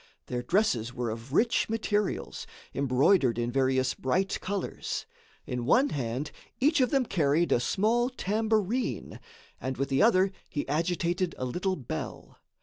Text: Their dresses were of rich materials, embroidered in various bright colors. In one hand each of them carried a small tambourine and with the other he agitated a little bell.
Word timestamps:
Their 0.25 0.41
dresses 0.41 0.95
were 0.95 1.11
of 1.11 1.31
rich 1.31 1.69
materials, 1.69 2.47
embroidered 2.73 3.37
in 3.37 3.51
various 3.51 3.93
bright 3.93 4.41
colors. 4.41 5.05
In 5.45 5.63
one 5.63 5.89
hand 5.89 6.31
each 6.59 6.81
of 6.81 6.89
them 6.89 7.05
carried 7.05 7.51
a 7.51 7.59
small 7.59 8.09
tambourine 8.09 9.19
and 9.59 9.77
with 9.77 9.89
the 9.89 10.01
other 10.01 10.31
he 10.49 10.67
agitated 10.67 11.35
a 11.37 11.45
little 11.45 11.75
bell. 11.75 12.39